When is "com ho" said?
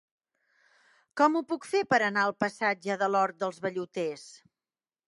1.21-1.43